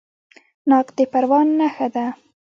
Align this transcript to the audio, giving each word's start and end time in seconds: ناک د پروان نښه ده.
ناک 0.69 0.87
د 0.97 0.99
پروان 1.11 1.47
نښه 1.59 1.87
ده. 1.93 2.05